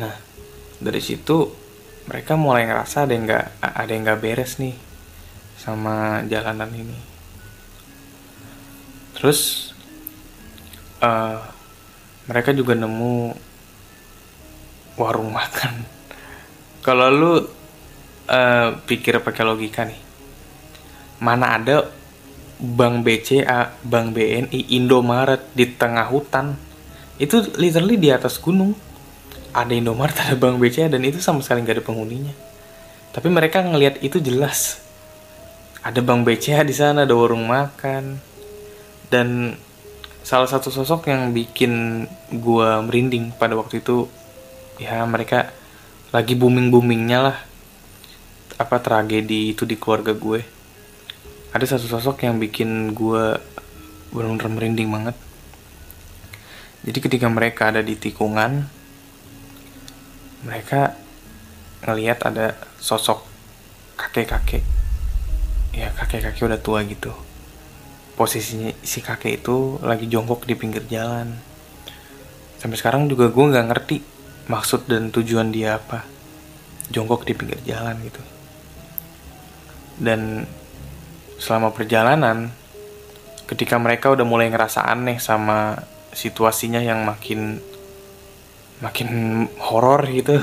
Nah 0.00 0.14
dari 0.80 1.04
situ 1.04 1.52
mereka 2.08 2.34
mulai 2.34 2.64
ngerasa 2.64 3.04
ada 3.04 3.12
yang 3.12 3.28
nggak 3.28 3.46
ada 3.60 3.90
yang 3.92 4.02
nggak 4.08 4.20
beres 4.24 4.56
nih 4.56 4.74
sama 5.60 6.24
jalanan 6.24 6.72
ini 6.72 7.09
terus 9.20 9.70
uh, 11.04 11.44
mereka 12.24 12.56
juga 12.56 12.72
nemu 12.72 13.36
warung 14.96 15.30
makan. 15.30 15.84
Kalau 16.86 17.06
lu 17.12 17.32
uh, 17.36 18.68
pikir 18.88 19.20
pakai 19.20 19.44
logika 19.44 19.84
nih 19.84 20.10
mana 21.20 21.60
ada 21.60 21.76
Bank 22.60 23.08
BCA, 23.08 23.72
Bank 23.80 24.12
BNI, 24.12 24.76
Indomaret 24.76 25.48
di 25.56 25.64
tengah 25.64 26.04
hutan? 26.12 26.56
Itu 27.16 27.40
literally 27.56 27.96
di 27.96 28.12
atas 28.12 28.36
gunung. 28.36 28.76
Ada 29.56 29.76
Indomaret 29.76 30.16
ada 30.24 30.36
Bank 30.36 30.60
BCA 30.60 30.92
dan 30.92 31.04
itu 31.04 31.20
sama 31.20 31.40
sekali 31.40 31.64
nggak 31.64 31.80
ada 31.80 31.84
penghuninya. 31.84 32.34
Tapi 33.16 33.28
mereka 33.32 33.64
ngelihat 33.64 34.04
itu 34.04 34.20
jelas. 34.20 34.80
Ada 35.80 36.04
Bank 36.04 36.28
BCA 36.28 36.60
di 36.64 36.76
sana 36.76 37.08
ada 37.08 37.16
warung 37.16 37.48
makan 37.48 38.29
dan 39.10 39.58
salah 40.22 40.46
satu 40.46 40.70
sosok 40.70 41.10
yang 41.10 41.34
bikin 41.34 42.06
gua 42.38 42.78
merinding 42.86 43.34
pada 43.34 43.58
waktu 43.58 43.82
itu 43.82 44.06
ya 44.78 45.02
mereka 45.04 45.50
lagi 46.14 46.38
booming 46.38 46.70
boomingnya 46.70 47.18
lah. 47.20 47.38
Apa 48.58 48.78
tragedi 48.78 49.54
itu 49.54 49.66
di 49.66 49.78
keluarga 49.78 50.10
gue. 50.14 50.42
Ada 51.50 51.76
satu 51.76 51.86
sosok 51.86 52.26
yang 52.26 52.38
bikin 52.38 52.94
gue 52.94 53.38
benar-benar 54.10 54.50
merinding 54.50 54.90
banget. 54.90 55.16
Jadi 56.86 56.98
ketika 56.98 57.26
mereka 57.30 57.70
ada 57.70 57.82
di 57.82 57.94
tikungan 57.94 58.66
mereka 60.40 60.96
ngelihat 61.86 62.26
ada 62.26 62.58
sosok 62.82 63.22
kakek-kakek. 63.96 64.66
Ya 65.74 65.94
kakek-kakek 65.94 66.42
udah 66.46 66.60
tua 66.60 66.82
gitu 66.84 67.29
posisinya 68.20 68.76
si 68.84 69.00
kakek 69.00 69.40
itu 69.40 69.80
lagi 69.80 70.04
jongkok 70.04 70.44
di 70.44 70.52
pinggir 70.52 70.84
jalan. 70.84 71.40
Sampai 72.60 72.76
sekarang 72.76 73.08
juga 73.08 73.32
gue 73.32 73.48
nggak 73.48 73.66
ngerti 73.72 73.96
maksud 74.52 74.84
dan 74.84 75.08
tujuan 75.08 75.48
dia 75.48 75.80
apa. 75.80 76.04
Jongkok 76.92 77.24
di 77.24 77.32
pinggir 77.32 77.56
jalan 77.64 77.96
gitu. 78.04 78.20
Dan 79.96 80.44
selama 81.40 81.72
perjalanan 81.72 82.52
ketika 83.48 83.80
mereka 83.80 84.12
udah 84.12 84.28
mulai 84.28 84.52
ngerasa 84.52 84.84
aneh 84.84 85.16
sama 85.16 85.80
situasinya 86.12 86.84
yang 86.84 87.08
makin 87.08 87.56
makin 88.84 89.08
horor 89.56 90.04
gitu 90.08 90.36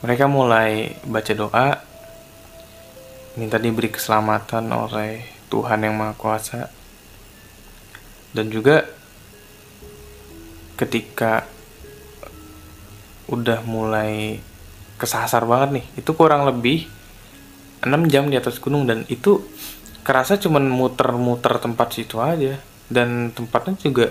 mereka 0.00 0.24
mulai 0.28 0.96
baca 1.04 1.32
doa 1.36 1.68
minta 3.36 3.56
diberi 3.56 3.88
keselamatan 3.88 4.68
oleh 4.72 5.31
Tuhan 5.52 5.84
yang 5.84 5.92
Maha 6.00 6.16
Kuasa. 6.16 6.72
Dan 8.32 8.48
juga 8.48 8.88
ketika 10.80 11.44
udah 13.28 13.60
mulai 13.68 14.40
kesasar 14.96 15.44
banget 15.44 15.82
nih 15.82 15.86
itu 16.00 16.10
kurang 16.16 16.48
lebih 16.48 16.88
6 17.84 18.08
jam 18.08 18.32
di 18.32 18.40
atas 18.40 18.56
gunung 18.56 18.88
dan 18.88 19.04
itu 19.12 19.44
kerasa 20.00 20.40
cuman 20.40 20.64
muter-muter 20.72 21.60
tempat 21.60 21.92
situ 21.92 22.16
aja. 22.16 22.56
Dan 22.88 23.36
tempatnya 23.36 23.76
juga 23.76 24.08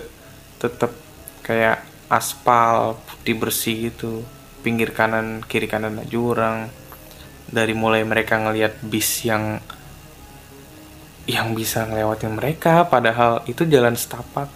tetap 0.62 0.94
kayak 1.42 1.82
aspal 2.06 2.94
putih 3.02 3.34
bersih 3.34 3.90
gitu. 3.90 4.22
Pinggir 4.62 4.94
kanan 4.94 5.42
kiri 5.42 5.66
kanan 5.66 5.98
jurang. 6.06 6.70
Dari 7.50 7.74
mulai 7.74 8.06
mereka 8.06 8.38
ngelihat 8.38 8.78
bis 8.86 9.26
yang 9.26 9.58
yang 11.26 11.54
bisa 11.54 11.86
ngelewatin 11.86 12.34
mereka 12.34 12.86
padahal 12.86 13.46
itu 13.46 13.62
jalan 13.68 13.94
setapak. 13.94 14.50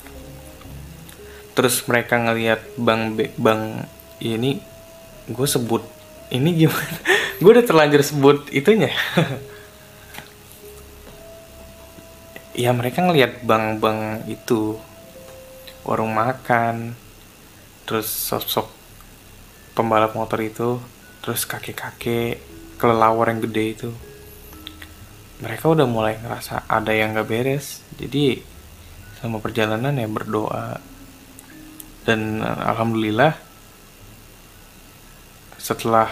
Terus 1.57 1.81
mereka 1.89 2.21
ngelihat 2.21 2.61
bang 2.77 3.17
bang 3.39 3.87
ini 4.21 4.61
gue 5.31 5.49
sebut 5.49 5.83
ini 6.31 6.67
gimana? 6.67 6.97
Gue 7.41 7.53
udah 7.53 7.67
terlanjur 7.69 8.03
sebut 8.03 8.49
itunya. 8.51 8.91
Ya 12.57 12.73
mereka 12.73 13.05
ngelihat 13.05 13.45
bang-bang 13.45 14.25
itu 14.33 14.81
warung 15.85 16.17
makan 16.17 16.97
terus 17.85 18.09
sosok 18.09 18.67
pembalap 19.77 20.17
motor 20.17 20.41
itu 20.41 20.81
terus 21.21 21.45
kakek-kakek 21.45 22.41
kelelawar 22.81 23.29
yang 23.29 23.45
gede 23.45 23.65
itu 23.77 23.91
mereka 25.37 25.69
udah 25.69 25.85
mulai 25.85 26.17
ngerasa 26.17 26.65
ada 26.65 26.93
yang 26.97 27.13
gak 27.13 27.29
beres. 27.29 27.85
Jadi 28.01 28.41
sama 29.21 29.41
perjalanan 29.41 29.93
ya 29.97 30.09
berdoa. 30.09 30.81
Dan 32.07 32.41
alhamdulillah 32.41 33.35
setelah 35.59 36.07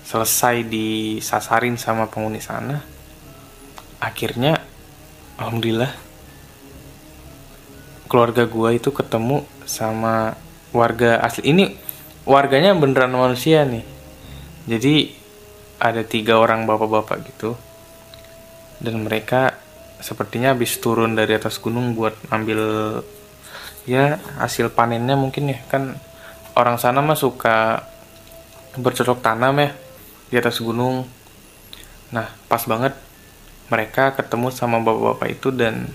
selesai 0.00 0.64
disasarin 0.64 1.76
sama 1.76 2.08
penghuni 2.08 2.40
sana 2.40 2.82
akhirnya 4.00 4.58
alhamdulillah 5.36 5.92
keluarga 8.08 8.48
gua 8.48 8.74
itu 8.74 8.90
ketemu 8.90 9.44
sama 9.68 10.34
warga 10.74 11.20
asli. 11.22 11.52
Ini 11.52 11.64
warganya 12.26 12.74
beneran 12.74 13.14
manusia 13.14 13.62
nih. 13.62 13.84
Jadi 14.66 15.14
ada 15.78 16.02
tiga 16.02 16.40
orang 16.40 16.64
bapak-bapak 16.64 17.18
gitu 17.30 17.54
dan 18.80 19.04
mereka 19.04 19.54
sepertinya 20.00 20.56
habis 20.56 20.80
turun 20.80 21.12
dari 21.12 21.36
atas 21.36 21.60
gunung 21.60 21.92
buat 21.92 22.16
ambil 22.32 22.60
ya 23.84 24.16
hasil 24.40 24.72
panennya 24.72 25.14
mungkin 25.14 25.52
ya. 25.52 25.60
Kan 25.68 26.00
orang 26.56 26.80
sana 26.80 27.04
mah 27.04 27.16
suka 27.16 27.84
bercocok 28.76 29.20
tanam 29.20 29.60
ya 29.60 29.70
di 30.32 30.36
atas 30.40 30.58
gunung. 30.58 31.04
Nah 32.10 32.26
pas 32.48 32.64
banget 32.64 32.96
mereka 33.70 34.16
ketemu 34.18 34.50
sama 34.50 34.82
bapak-bapak 34.82 35.28
itu 35.30 35.48
dan 35.54 35.86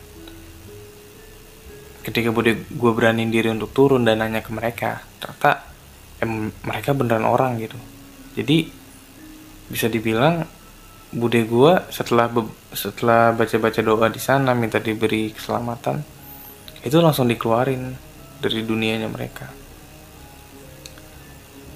ketika 2.05 2.29
gue 2.55 2.91
berani 2.93 3.25
diri 3.27 3.49
untuk 3.49 3.73
turun 3.73 4.05
dan 4.05 4.21
nanya 4.21 4.45
ke 4.45 4.53
mereka 4.53 5.01
ternyata 5.17 5.65
em, 6.21 6.53
mereka 6.63 6.93
beneran 6.93 7.25
orang 7.25 7.57
gitu. 7.57 7.75
Jadi 8.37 8.69
bisa 9.65 9.89
dibilang 9.89 10.45
bude 11.15 11.47
gue 11.47 11.73
setelah 11.87 12.27
setelah 12.75 13.31
baca-baca 13.31 13.79
doa 13.79 14.11
di 14.11 14.19
sana 14.19 14.51
minta 14.51 14.83
diberi 14.83 15.31
keselamatan 15.31 16.03
itu 16.83 16.99
langsung 16.99 17.31
dikeluarin 17.31 17.95
dari 18.43 18.61
dunianya 18.61 19.09
mereka. 19.09 19.47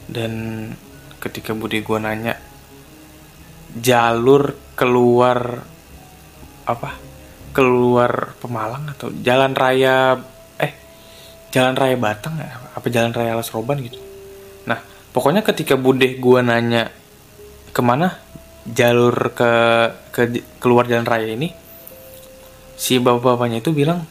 Dan 0.06 0.66
ketika 1.18 1.56
bude 1.56 1.80
gue 1.80 1.98
nanya 1.98 2.36
jalur 3.80 4.54
keluar 4.76 5.64
apa? 6.68 6.92
Keluar 7.50 8.38
Pemalang 8.38 8.94
atau 8.94 9.10
jalan 9.26 9.58
raya 9.58 10.20
eh 10.62 10.74
jalan 11.50 11.74
raya 11.74 11.96
Batang 11.98 12.38
ya? 12.38 12.54
Apa 12.78 12.92
jalan 12.94 13.16
raya 13.16 13.34
Alas 13.34 13.50
Roban 13.50 13.82
gitu? 13.82 13.98
Nah 14.70 14.78
pokoknya 15.16 15.42
ketika 15.42 15.74
bude 15.74 16.06
gue 16.22 16.40
nanya 16.46 16.94
ke 17.74 17.82
mana 17.82 18.20
jalur 18.68 19.16
ke 19.32 19.54
ke 20.12 20.44
keluar 20.60 20.88
jalan 20.88 21.08
raya 21.08 21.32
ini 21.32 21.52
si 22.80 23.00
bapak-bapaknya 23.00 23.60
itu 23.60 23.76
bilang 23.76 24.08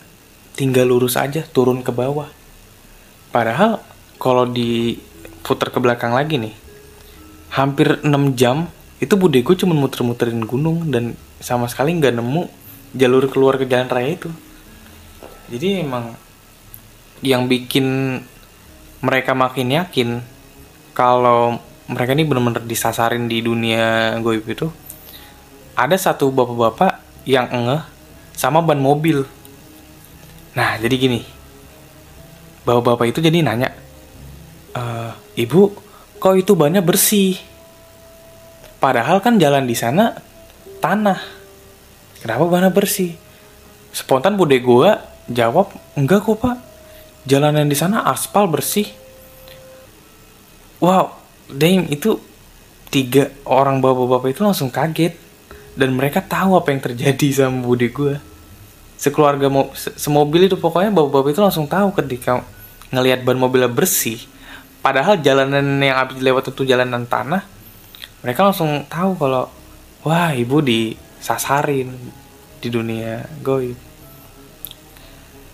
tinggal 0.57 0.90
lurus 0.90 1.17
aja 1.17 1.40
turun 1.45 1.81
ke 1.81 1.95
bawah. 1.95 2.28
Padahal 3.33 3.81
kalau 4.21 4.49
diputar 4.49 5.73
ke 5.73 5.78
belakang 5.78 6.12
lagi 6.12 6.37
nih 6.40 6.55
hampir 7.55 8.02
6 8.05 8.37
jam 8.37 8.69
itu 8.99 9.14
bude 9.14 9.40
gue 9.40 9.57
cuma 9.57 9.73
muter-muterin 9.78 10.43
gunung 10.43 10.90
dan 10.90 11.14
sama 11.38 11.71
sekali 11.71 11.95
nggak 11.97 12.19
nemu 12.19 12.43
jalur 12.99 13.25
keluar 13.31 13.57
ke 13.57 13.64
jalan 13.64 13.88
raya 13.88 14.11
itu. 14.19 14.31
Jadi 15.49 15.81
emang 15.87 16.12
yang 17.23 17.47
bikin 17.47 18.19
mereka 19.00 19.33
makin 19.33 19.71
yakin 19.71 20.09
kalau 20.93 21.62
mereka 21.88 22.12
ini 22.12 22.28
benar-benar 22.28 22.68
disasarin 22.68 23.25
di 23.26 23.40
dunia 23.40 24.16
goib 24.21 24.45
itu. 24.45 24.68
Ada 25.73 26.12
satu 26.12 26.28
bapak-bapak 26.28 27.25
yang 27.25 27.49
engeh 27.49 27.80
sama 28.37 28.61
ban 28.61 28.76
mobil. 28.76 29.25
Nah 30.52 30.76
jadi 30.76 30.95
gini. 31.00 31.21
Bapak-bapak 32.68 33.09
itu 33.09 33.25
jadi 33.25 33.40
nanya 33.40 33.73
e, 34.76 34.83
ibu 35.40 35.73
kok 36.21 36.37
itu 36.37 36.52
bannya 36.52 36.85
bersih? 36.85 37.40
Padahal 38.76 39.24
kan 39.24 39.40
jalan 39.40 39.64
di 39.64 39.72
sana 39.72 40.12
tanah. 40.85 41.18
Kenapa 42.20 42.44
bana 42.53 42.68
bersih? 42.68 43.16
Spontan 43.96 44.37
bude 44.37 44.61
gue 44.61 44.90
jawab 45.33 45.72
enggak 45.96 46.20
kok 46.20 46.37
pak. 46.37 46.57
Jalanan 47.24 47.64
di 47.64 47.77
sana 47.79 48.05
aspal 48.05 48.44
bersih. 48.44 48.92
Wow 50.85 51.17
dang 51.48 51.88
itu 51.88 52.20
tiga 52.88 53.32
orang 53.44 53.80
bapak-bapak 53.80 54.32
itu 54.32 54.42
langsung 54.44 54.68
kaget. 54.72 55.16
Dan 55.78 55.94
mereka 55.94 56.18
tahu 56.18 56.58
apa 56.58 56.74
yang 56.74 56.82
terjadi 56.82 57.26
sama 57.30 57.62
bude 57.62 57.87
gue 57.94 58.18
sekeluarga 58.98 59.46
mau 59.46 59.70
semobil 59.78 60.50
itu 60.50 60.58
pokoknya 60.58 60.90
bapak-bapak 60.90 61.30
itu 61.30 61.40
langsung 61.40 61.70
tahu 61.70 61.94
ketika 61.94 62.42
ngelihat 62.90 63.22
ban 63.22 63.38
mobilnya 63.38 63.70
bersih. 63.70 64.18
Padahal 64.82 65.22
jalanan 65.22 65.78
yang 65.78 66.02
habis 66.02 66.18
lewat 66.18 66.50
itu 66.50 66.66
jalanan 66.66 67.06
tanah. 67.06 67.46
Mereka 68.26 68.50
langsung 68.50 68.82
tahu 68.90 69.14
kalau 69.14 69.46
wah 70.02 70.34
ibu 70.34 70.58
di 70.58 70.98
sasarin 71.22 71.94
di 72.58 72.68
dunia 72.68 73.22
goib. 73.38 73.78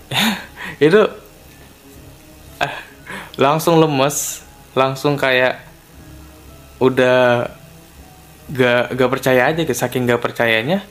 Itu 0.81 1.05
eh, 2.65 2.75
langsung 3.37 3.77
lemes 3.77 4.41
langsung 4.73 5.21
kayak 5.21 5.61
udah 6.85 7.49
gak 8.53 8.93
gak 8.93 9.11
percaya 9.11 9.49
aja 9.49 9.65
saking 9.65 10.05
gak 10.05 10.21
percayanya 10.21 10.85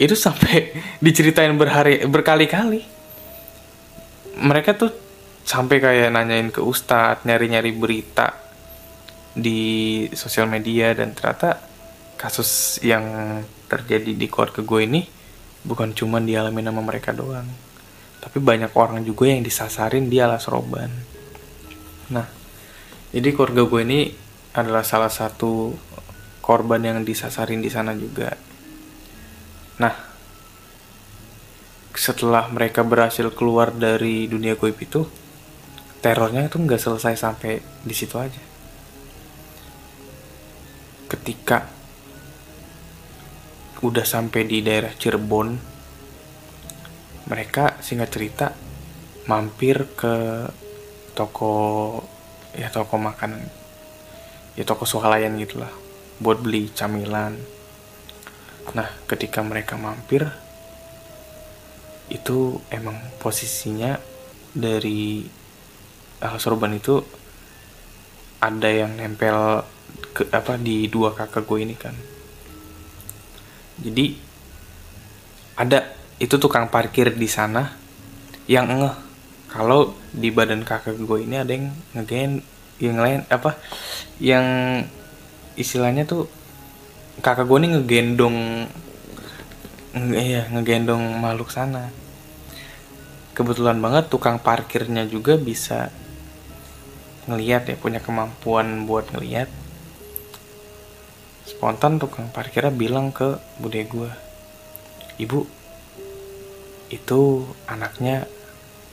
itu 0.00 0.16
sampai 0.16 0.72
diceritain 1.04 1.52
berhari 1.54 2.08
berkali-kali. 2.08 2.80
Mereka 4.42 4.80
tuh 4.80 4.90
sampai 5.44 5.76
kayak 5.82 6.10
nanyain 6.14 6.48
ke 6.48 6.64
ustadz 6.64 7.28
nyari-nyari 7.28 7.74
berita 7.76 8.32
di 9.36 10.04
sosial 10.12 10.48
media 10.48 10.92
dan 10.96 11.12
ternyata 11.12 11.60
kasus 12.16 12.78
yang 12.84 13.04
terjadi 13.66 14.12
di 14.14 14.26
keluarga 14.28 14.62
gue 14.62 14.80
ini 14.84 15.00
bukan 15.66 15.96
cuma 15.96 16.20
dialami 16.20 16.60
nama 16.62 16.78
mereka 16.78 17.10
doang 17.10 17.48
tapi 18.22 18.38
banyak 18.38 18.70
orang 18.78 19.02
juga 19.02 19.26
yang 19.26 19.42
disasarin 19.42 20.06
di 20.06 20.22
alas 20.22 20.46
roban. 20.46 20.94
Nah 22.14 22.26
jadi 23.10 23.28
keluarga 23.34 23.66
gue 23.66 23.80
ini 23.82 24.00
adalah 24.52 24.84
salah 24.84 25.08
satu 25.08 25.72
korban 26.44 26.82
yang 26.84 26.98
disasarin 27.06 27.64
di 27.64 27.70
sana 27.72 27.96
juga. 27.96 28.36
Nah 29.80 29.94
setelah 31.92 32.48
mereka 32.48 32.82
berhasil 32.82 33.30
keluar 33.32 33.70
dari 33.72 34.26
dunia 34.26 34.56
goib 34.56 34.76
itu 34.80 35.04
terornya 36.02 36.48
itu 36.50 36.58
nggak 36.58 36.80
selesai 36.82 37.14
sampai 37.16 37.62
di 37.84 37.94
situ 37.94 38.16
aja. 38.18 38.42
Ketika 41.08 41.68
udah 43.82 44.06
sampai 44.06 44.46
di 44.46 44.62
daerah 44.62 44.94
Cirebon 44.94 45.48
mereka 47.26 47.78
singkat 47.82 48.10
cerita 48.14 48.46
mampir 49.26 49.94
ke 49.94 50.46
toko 51.14 51.54
ya 52.54 52.70
toko 52.70 52.98
makanan 52.98 53.61
ya 54.58 54.64
toko 54.68 54.84
swalayan 54.84 55.38
gitulah 55.40 55.70
buat 56.20 56.38
beli 56.38 56.68
camilan. 56.72 57.34
Nah 58.76 58.88
ketika 59.08 59.40
mereka 59.42 59.74
mampir 59.80 60.28
itu 62.12 62.60
emang 62.68 62.98
posisinya 63.16 63.96
dari 64.52 65.24
hal 66.20 66.36
sorban 66.36 66.76
itu 66.76 67.00
ada 68.42 68.68
yang 68.68 68.98
nempel 68.98 69.64
ke 70.12 70.28
apa 70.28 70.60
di 70.60 70.86
dua 70.92 71.16
kakak 71.16 71.48
gue 71.48 71.58
ini 71.64 71.76
kan. 71.78 71.96
Jadi 73.80 74.06
ada 75.56 75.94
itu 76.20 76.36
tukang 76.36 76.68
parkir 76.68 77.16
di 77.16 77.26
sana 77.26 77.72
yang 78.46 78.68
ngeh. 78.68 78.96
Kalau 79.52 79.96
di 80.12 80.32
badan 80.32 80.64
kakak 80.64 80.96
gue 81.00 81.18
ini 81.24 81.36
ada 81.40 81.52
yang 81.52 81.72
ngegen 81.96 82.51
yang 82.82 82.98
lain 82.98 83.22
apa? 83.30 83.54
Yang 84.18 84.46
istilahnya 85.54 86.02
tuh 86.02 86.26
kakak 87.22 87.46
gue 87.46 87.58
ini 87.62 87.68
ngegendong 87.78 88.38
iya 90.18 90.50
ngegendong 90.50 91.22
makhluk 91.22 91.54
sana. 91.54 91.94
Kebetulan 93.32 93.78
banget 93.78 94.10
tukang 94.10 94.42
parkirnya 94.42 95.06
juga 95.06 95.38
bisa 95.38 95.94
ngeliat 97.30 97.70
ya 97.70 97.78
punya 97.78 98.02
kemampuan 98.02 98.82
buat 98.84 99.06
ngeliat. 99.14 99.46
Spontan 101.46 102.02
tukang 102.02 102.26
parkirnya 102.34 102.74
bilang 102.74 103.14
ke 103.14 103.38
bude 103.62 103.86
gue 103.86 104.10
ibu 105.22 105.46
itu 106.90 107.46
anaknya 107.70 108.26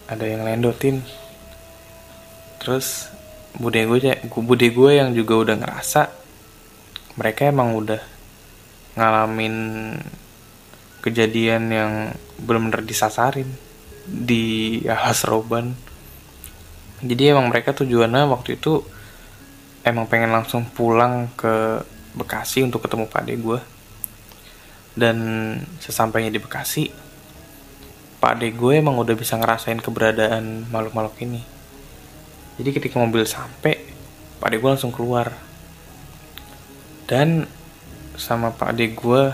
ada 0.08 0.24
yang 0.24 0.46
lendotin. 0.46 1.04
Terus 2.60 3.12
bude 3.58 3.82
gue 3.82 4.14
bude 4.46 4.68
gue 4.70 4.92
yang 4.94 5.16
juga 5.18 5.34
udah 5.42 5.56
ngerasa 5.58 6.02
mereka 7.18 7.50
emang 7.50 7.74
udah 7.74 8.02
ngalamin 8.94 9.56
kejadian 11.00 11.72
yang 11.72 11.92
benar-benar 12.40 12.84
disasarin 12.84 13.48
di 14.06 14.80
roban. 15.28 15.76
Jadi 17.00 17.32
emang 17.32 17.48
mereka 17.48 17.72
tujuannya 17.72 18.28
waktu 18.28 18.60
itu 18.60 18.84
emang 19.88 20.08
pengen 20.12 20.36
langsung 20.36 20.68
pulang 20.68 21.32
ke 21.40 21.84
Bekasi 22.10 22.66
untuk 22.66 22.84
ketemu 22.84 23.06
pade 23.06 23.38
gue 23.38 23.60
dan 24.98 25.18
sesampainya 25.80 26.34
di 26.34 26.42
Bekasi 26.42 26.92
pade 28.20 28.52
gue 28.52 28.74
emang 28.76 29.00
udah 29.00 29.16
bisa 29.16 29.40
ngerasain 29.40 29.80
keberadaan 29.80 30.68
makhluk-makhluk 30.68 31.16
ini 31.24 31.59
jadi 32.60 32.76
ketika 32.76 33.00
mobil 33.00 33.24
sampai 33.24 33.80
pade 34.44 34.60
gue 34.60 34.68
langsung 34.68 34.92
keluar. 34.92 35.32
Dan 37.08 37.48
sama 38.20 38.52
pak 38.52 38.76
ade 38.76 38.92
gue 38.92 39.32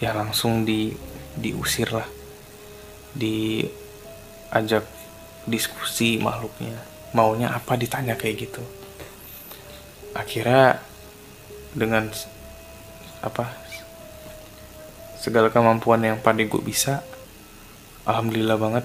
ya 0.00 0.16
langsung 0.16 0.64
di 0.64 0.88
diusir 1.36 1.92
lah. 1.92 2.08
Diajak 3.12 4.88
diskusi 5.44 6.16
makhluknya. 6.16 6.80
Maunya 7.12 7.52
apa 7.52 7.76
ditanya 7.76 8.16
kayak 8.16 8.48
gitu. 8.48 8.64
Akhirnya 10.16 10.80
dengan 11.76 12.08
apa 13.20 13.52
segala 15.20 15.52
kemampuan 15.52 16.00
yang 16.00 16.18
pada 16.24 16.40
gue 16.40 16.62
bisa 16.64 17.04
alhamdulillah 18.08 18.58
banget 18.58 18.84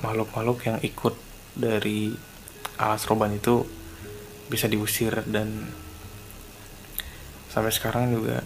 makhluk-makhluk 0.00 0.58
yang 0.64 0.78
ikut 0.80 1.14
dari 1.52 2.14
alas 2.76 3.04
roban 3.08 3.32
itu 3.32 3.64
bisa 4.46 4.70
diusir 4.70 5.26
dan 5.26 5.68
sampai 7.50 7.72
sekarang 7.72 8.12
juga 8.12 8.44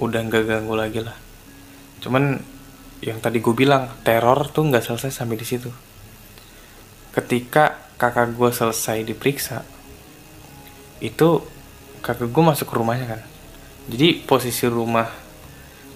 udah 0.00 0.20
nggak 0.24 0.44
ganggu 0.48 0.74
lagi 0.74 1.00
lah. 1.04 1.14
Cuman 2.00 2.38
yang 3.04 3.22
tadi 3.22 3.38
gue 3.38 3.54
bilang 3.54 3.92
teror 4.02 4.50
tuh 4.50 4.66
nggak 4.66 4.82
selesai 4.82 5.12
sampai 5.12 5.36
di 5.38 5.46
situ. 5.46 5.70
Ketika 7.14 7.92
kakak 7.98 8.34
gue 8.34 8.50
selesai 8.50 9.02
diperiksa 9.04 9.62
itu 11.02 11.42
kakak 12.00 12.30
gue 12.30 12.42
masuk 12.42 12.66
ke 12.70 12.74
rumahnya 12.78 13.06
kan. 13.18 13.20
Jadi 13.90 14.22
posisi 14.22 14.66
rumah 14.66 15.06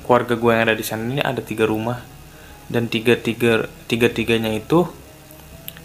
keluarga 0.03 0.35
gue 0.35 0.51
yang 0.51 0.63
ada 0.71 0.77
di 0.77 0.85
sana 0.87 1.03
ini 1.07 1.23
ada 1.23 1.43
tiga 1.43 1.67
rumah. 1.67 1.99
Dan 2.73 2.89
tiga 2.89 3.19
tiga 3.19 3.69
tiga 3.91 4.09
tiganya 4.09 4.49
itu 4.55 4.87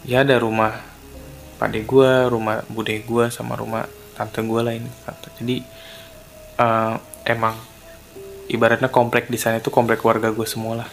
ya 0.07 0.23
ada 0.23 0.39
rumah 0.39 0.77
pade 1.57 1.81
gue 1.81 2.11
rumah 2.29 2.61
bude 2.69 2.93
gue 3.01 3.25
sama 3.33 3.57
rumah 3.57 3.89
tante 4.13 4.41
gue 4.45 4.61
lain. 4.61 4.85
Jadi 5.41 5.61
uh, 6.61 6.95
emang 7.25 7.57
ibaratnya 8.49 8.87
komplek 8.87 9.27
di 9.27 9.37
sana 9.41 9.59
itu 9.59 9.73
komplek 9.73 10.01
keluarga 10.01 10.29
gue 10.29 10.47
semua 10.47 10.85
lah. 10.85 10.89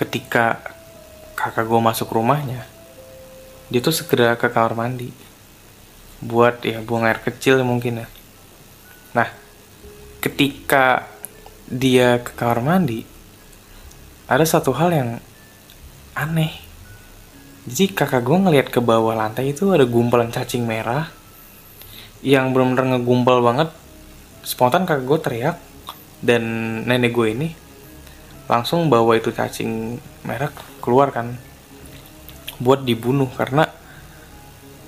Ketika 0.00 0.64
kakak 1.36 1.68
gue 1.68 1.80
masuk 1.80 2.08
rumahnya 2.12 2.64
dia 3.70 3.80
tuh 3.80 3.94
segera 3.94 4.34
ke 4.34 4.48
kamar 4.50 4.74
mandi. 4.74 5.12
Buat 6.20 6.64
ya 6.68 6.84
buang 6.84 7.08
air 7.08 7.20
kecil 7.20 7.60
mungkin 7.64 8.04
ya. 8.04 8.08
Nah 9.16 9.28
ketika 10.20 11.08
dia 11.70 12.20
ke 12.20 12.36
kamar 12.36 12.60
mandi 12.60 13.08
ada 14.28 14.44
satu 14.44 14.74
hal 14.76 14.92
yang 14.92 15.10
aneh 16.12 16.69
jadi 17.70 17.94
kakak 17.94 18.26
gue 18.26 18.34
ngeliat 18.34 18.66
ke 18.66 18.82
bawah 18.82 19.14
lantai 19.14 19.54
itu 19.54 19.70
ada 19.70 19.86
gumpalan 19.86 20.34
cacing 20.34 20.66
merah 20.66 21.06
yang 22.26 22.50
benar-benar 22.50 22.98
ngegumpal 22.98 23.38
banget. 23.38 23.70
Spontan 24.42 24.90
kakak 24.90 25.06
gue 25.06 25.18
teriak 25.22 25.56
dan 26.18 26.42
nenek 26.82 27.14
gue 27.14 27.28
ini 27.30 27.48
langsung 28.50 28.90
bawa 28.90 29.14
itu 29.14 29.30
cacing 29.30 30.02
merah 30.26 30.50
keluar 30.82 31.14
kan 31.14 31.38
buat 32.58 32.82
dibunuh. 32.82 33.30
Karena 33.30 33.62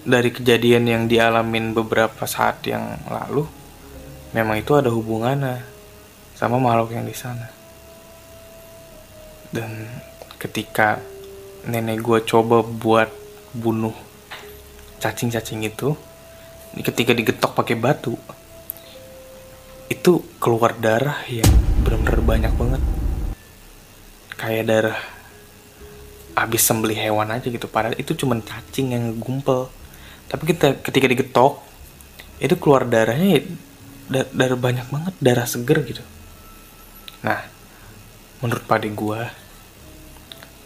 dari 0.03 0.35
kejadian 0.35 0.85
yang 0.91 1.03
dialamin 1.07 1.79
beberapa 1.79 2.27
saat 2.27 2.67
yang 2.67 2.99
lalu 3.07 3.47
memang 4.35 4.59
itu 4.59 4.75
ada 4.75 4.91
hubungannya 4.91 5.63
sama 6.35 6.59
makhluk 6.59 6.99
yang 6.99 7.07
di 7.07 7.15
sana. 7.15 7.47
Dan 9.55 9.87
ketika 10.43 11.12
nenek 11.69 12.03
gue 12.03 12.19
coba 12.27 12.67
buat 12.67 13.11
bunuh 13.55 13.95
cacing-cacing 14.99 15.67
itu 15.67 15.95
ketika 16.81 17.13
digetok 17.13 17.53
pakai 17.53 17.77
batu 17.77 18.17
itu 19.93 20.25
keluar 20.41 20.73
darah 20.75 21.21
yang 21.29 21.47
benar-benar 21.85 22.21
banyak 22.25 22.53
banget. 22.57 22.83
Kayak 24.41 24.65
darah 24.67 25.01
abis 26.33 26.65
sembelih 26.65 26.97
hewan 26.97 27.29
aja 27.29 27.45
gitu 27.53 27.69
padahal 27.69 27.95
itu 28.01 28.17
cuma 28.17 28.41
cacing 28.41 28.97
yang 28.97 29.05
gumpel. 29.21 29.69
Tapi 30.33 30.43
kita 30.49 30.81
ketika 30.81 31.07
digetok 31.07 31.61
itu 32.41 32.57
keluar 32.57 32.89
darahnya 32.89 33.39
ya, 33.39 33.41
darah 34.33 34.59
banyak 34.59 34.87
banget 34.89 35.15
darah 35.21 35.47
seger 35.47 35.79
gitu. 35.85 36.03
Nah 37.21 37.45
menurut 38.41 38.65
pade 38.65 38.89
gua 38.91 39.31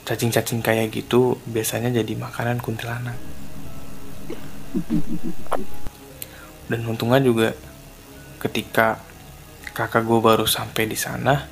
cacing-cacing 0.07 0.62
kayak 0.62 0.95
gitu 0.95 1.35
biasanya 1.51 1.90
jadi 1.90 2.14
makanan 2.14 2.62
kuntilanak. 2.62 3.19
Dan 6.71 6.81
untungnya 6.87 7.19
juga 7.19 7.51
ketika 8.38 9.03
kakak 9.75 10.07
gue 10.07 10.21
baru 10.23 10.47
sampai 10.47 10.87
di 10.87 10.95
sana 10.95 11.51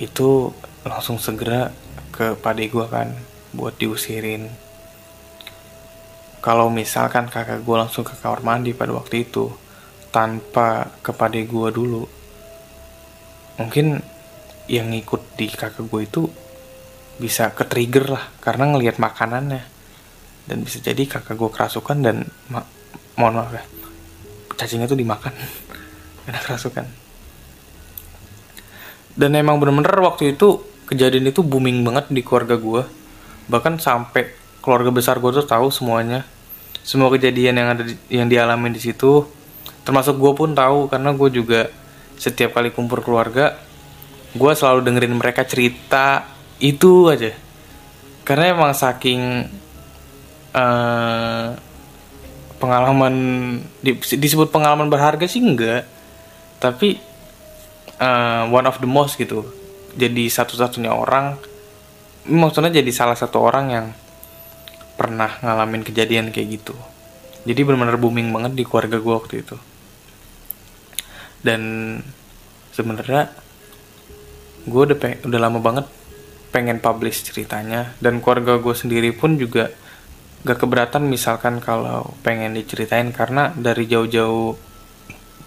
itu 0.00 0.48
langsung 0.88 1.20
segera 1.20 1.68
ke 2.08 2.32
pade 2.40 2.64
gue 2.66 2.86
kan 2.88 3.12
buat 3.52 3.76
diusirin. 3.76 4.48
Kalau 6.40 6.72
misalkan 6.72 7.28
kakak 7.28 7.60
gue 7.60 7.76
langsung 7.76 8.08
ke 8.08 8.16
kamar 8.16 8.40
mandi 8.40 8.72
pada 8.72 8.96
waktu 8.96 9.28
itu 9.28 9.52
tanpa 10.08 10.88
ke 11.04 11.12
pade 11.12 11.44
gue 11.44 11.68
dulu 11.68 12.08
mungkin 13.60 14.00
yang 14.70 14.88
ngikut 14.94 15.36
di 15.36 15.50
kakak 15.52 15.84
gue 15.84 16.00
itu 16.06 16.22
bisa 17.18 17.50
ke 17.52 17.66
trigger 17.66 18.14
lah 18.14 18.24
karena 18.40 18.74
ngelihat 18.74 19.02
makanannya. 19.02 19.62
Dan 20.48 20.64
bisa 20.64 20.80
jadi 20.80 21.04
kakak 21.04 21.36
gue 21.36 21.50
kerasukan 21.52 21.98
dan 22.00 22.24
mohon 23.20 23.34
maaf 23.36 23.52
ya 23.52 23.64
cacingnya 24.58 24.90
tuh 24.90 24.98
dimakan. 24.98 25.30
Karena 26.26 26.40
kerasukan. 26.42 26.86
Dan 29.14 29.30
emang 29.38 29.62
bener-bener 29.62 29.92
waktu 30.02 30.34
itu 30.34 30.62
kejadian 30.90 31.30
itu 31.30 31.46
booming 31.46 31.84
banget 31.84 32.08
di 32.08 32.24
keluarga 32.24 32.56
gue 32.56 32.82
bahkan 33.48 33.76
sampai 33.76 34.32
keluarga 34.64 34.88
besar 34.92 35.22
gue 35.22 35.30
tuh 35.30 35.46
tahu 35.46 35.70
semuanya. 35.70 36.26
Semua 36.82 37.12
kejadian 37.12 37.54
yang 37.60 37.68
ada 37.76 37.84
di, 37.84 37.94
yang 38.08 38.26
dialami 38.28 38.72
di 38.72 38.80
situ. 38.80 39.24
Termasuk 39.84 40.16
gue 40.16 40.32
pun 40.32 40.52
tahu 40.52 40.88
karena 40.88 41.12
gue 41.12 41.28
juga 41.32 41.70
setiap 42.18 42.58
kali 42.58 42.74
kumpul 42.74 42.98
keluarga 43.00 43.68
gue 44.36 44.52
selalu 44.52 44.84
dengerin 44.84 45.14
mereka 45.16 45.48
cerita 45.48 46.26
itu 46.58 47.10
aja. 47.10 47.34
Karena 48.26 48.52
emang 48.52 48.72
saking 48.76 49.48
uh, 50.52 51.56
pengalaman 52.58 53.14
di, 53.80 53.96
disebut 53.96 54.50
pengalaman 54.50 54.90
berharga 54.90 55.24
sih 55.24 55.40
enggak. 55.40 55.86
Tapi 56.58 56.98
uh, 58.02 58.50
one 58.50 58.66
of 58.66 58.78
the 58.82 58.90
most 58.90 59.16
gitu. 59.16 59.46
Jadi 59.98 60.30
satu-satunya 60.30 60.92
orang 60.92 61.38
maksudnya 62.28 62.68
jadi 62.82 62.90
salah 62.92 63.16
satu 63.16 63.40
orang 63.40 63.66
yang 63.72 63.86
pernah 64.98 65.40
ngalamin 65.40 65.86
kejadian 65.86 66.34
kayak 66.34 66.60
gitu. 66.60 66.74
Jadi 67.46 67.64
benar-benar 67.64 67.96
booming 67.96 68.28
banget 68.34 68.52
di 68.58 68.66
keluarga 68.66 68.98
gue 69.00 69.14
waktu 69.14 69.34
itu. 69.40 69.56
Dan 71.40 71.62
sebenarnya 72.74 73.30
gue 74.68 74.82
udah 74.84 74.98
udah 75.24 75.40
lama 75.40 75.58
banget 75.62 75.86
pengen 76.50 76.80
publish 76.80 77.24
ceritanya. 77.24 77.94
Dan 78.00 78.24
keluarga 78.24 78.58
gue 78.58 78.74
sendiri 78.74 79.12
pun 79.12 79.36
juga 79.36 79.70
gak 80.46 80.64
keberatan 80.64 81.10
misalkan 81.10 81.58
kalau 81.58 82.14
pengen 82.22 82.54
diceritain 82.54 83.10
karena 83.10 83.50
dari 83.58 83.90
jauh-jauh 83.90 84.54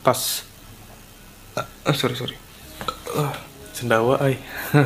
pas 0.04 0.20
uh, 1.56 1.96
sorry 1.96 2.16
sorry. 2.16 2.36
Uh, 3.12 3.32
sendawa 3.72 4.20
ay 4.24 4.36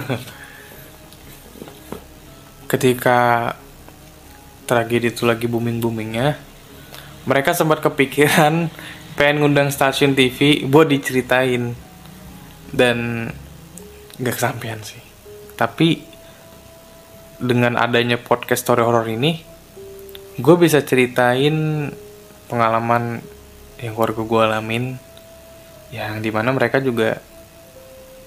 ketika 2.71 3.53
tragedi 4.65 5.13
itu 5.13 5.29
lagi 5.29 5.45
booming 5.45 5.77
boomingnya 5.77 6.41
mereka 7.25 7.53
sempat 7.53 7.81
kepikiran 7.81 8.69
pengen 9.17 9.41
ngundang 9.41 9.71
stasiun 9.71 10.13
TV 10.13 10.67
buat 10.69 10.89
diceritain. 10.89 11.73
Dan 12.75 13.31
gak 14.19 14.35
kesampaian 14.35 14.81
sih 14.83 15.04
tapi 15.55 16.03
dengan 17.35 17.75
adanya 17.75 18.15
podcast 18.15 18.63
story 18.63 18.83
horror 18.83 19.07
ini 19.11 19.43
gue 20.39 20.55
bisa 20.59 20.83
ceritain 20.83 21.89
pengalaman 22.47 23.23
yang 23.79 23.95
keluarga 23.95 24.23
gue 24.23 24.41
alamin 24.43 24.85
yang 25.91 26.19
di 26.19 26.31
mana 26.31 26.51
mereka 26.51 26.79
juga 26.79 27.19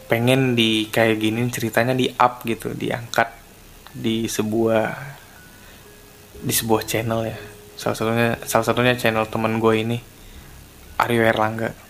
pengen 0.09 0.57
di 0.57 0.89
kayak 0.89 1.21
gini 1.21 1.41
ceritanya 1.53 1.93
di 1.93 2.09
up 2.17 2.41
gitu 2.49 2.73
diangkat 2.73 3.29
di 3.93 4.25
sebuah 4.25 4.85
di 6.39 6.55
sebuah 6.55 6.83
channel 6.89 7.29
ya. 7.29 7.39
Salah 7.77 7.97
satunya 7.97 8.31
salah 8.49 8.65
satunya 8.65 8.95
channel 8.97 9.29
temen 9.29 9.61
gue 9.61 9.75
ini 9.77 9.99
Aryo 10.99 11.23
Erlangga 11.23 11.88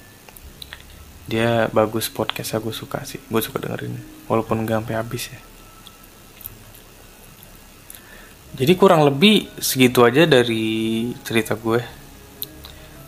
dia 1.28 1.68
bagus 1.76 2.08
podcastnya 2.08 2.64
gue 2.64 2.72
suka 2.72 3.04
sih. 3.04 3.20
Gue 3.28 3.44
suka 3.44 3.60
dengerin 3.60 4.00
walaupun 4.26 4.64
gak 4.64 4.80
sampai 4.80 4.96
habis 4.96 5.24
ya. 5.28 5.40
Jadi 8.56 8.72
kurang 8.80 9.04
lebih 9.04 9.44
segitu 9.60 10.08
aja 10.08 10.24
dari 10.24 11.12
cerita 11.20 11.52
gue. 11.52 11.84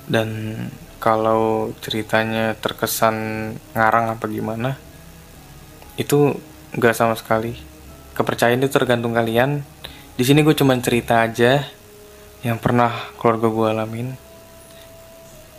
Dan 0.04 0.52
kalau 1.00 1.72
ceritanya 1.80 2.52
terkesan 2.60 3.16
ngarang 3.72 4.12
apa 4.14 4.28
gimana 4.28 4.76
itu 5.96 6.36
nggak 6.76 6.94
sama 6.94 7.16
sekali. 7.16 7.56
Kepercayaan 8.12 8.60
itu 8.60 8.68
tergantung 8.68 9.16
kalian. 9.16 9.64
Di 10.12 10.28
sini 10.28 10.44
gue 10.44 10.52
cuma 10.52 10.76
cerita 10.76 11.24
aja 11.24 11.64
yang 12.44 12.60
pernah 12.60 12.92
keluarga 13.16 13.48
gue 13.48 13.66
alamin. 13.72 14.08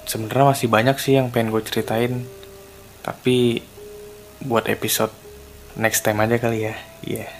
Sebenarnya 0.06 0.54
masih 0.54 0.68
banyak 0.70 0.98
sih 1.02 1.18
yang 1.18 1.34
pengen 1.34 1.50
gue 1.50 1.64
ceritain 1.66 2.22
tapi 3.02 3.62
buat 4.42 4.66
episode 4.70 5.14
next 5.78 6.02
time 6.02 6.22
aja 6.22 6.38
kali 6.42 6.70
ya. 6.70 6.76
Iya. 7.06 7.26
Yeah. 7.26 7.32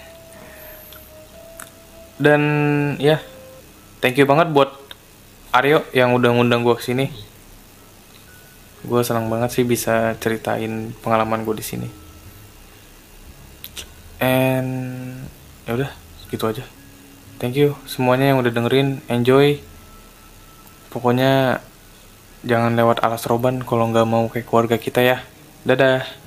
dan 2.22 2.42
ya 3.02 3.18
yeah, 3.18 3.20
thank 3.98 4.14
you 4.14 4.28
banget 4.28 4.54
buat 4.54 4.70
Aryo 5.50 5.82
yang 5.90 6.14
udah 6.14 6.30
ngundang 6.30 6.62
gue 6.62 6.76
ke 6.78 6.84
sini 6.86 7.10
gue 8.82 9.00
senang 9.06 9.30
banget 9.30 9.50
sih 9.54 9.64
bisa 9.66 10.18
ceritain 10.18 10.90
pengalaman 11.06 11.46
gue 11.46 11.54
di 11.54 11.62
sini. 11.62 11.88
And 14.18 14.70
ya 15.66 15.78
udah 15.78 15.90
gitu 16.34 16.50
aja. 16.50 16.66
Thank 17.38 17.58
you 17.58 17.78
semuanya 17.86 18.34
yang 18.34 18.42
udah 18.42 18.50
dengerin. 18.50 19.02
Enjoy. 19.06 19.62
Pokoknya 20.90 21.62
jangan 22.42 22.74
lewat 22.74 23.06
alas 23.06 23.22
roban 23.30 23.62
kalau 23.62 23.86
nggak 23.94 24.06
mau 24.06 24.26
kayak 24.26 24.50
keluarga 24.50 24.76
kita 24.82 24.98
ya 24.98 25.22
dadah 25.62 26.22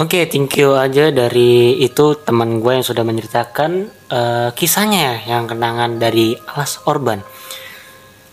Oke, 0.00 0.24
okay, 0.24 0.32
thank 0.32 0.56
you 0.56 0.72
aja 0.72 1.12
dari 1.12 1.76
itu 1.84 2.16
teman 2.24 2.64
gue 2.64 2.80
yang 2.80 2.82
sudah 2.82 3.04
menceritakan 3.04 3.92
uh, 4.08 4.48
kisahnya 4.56 5.20
yang 5.28 5.44
kenangan 5.44 6.00
dari 6.00 6.32
Alas 6.48 6.80
Orban. 6.88 7.20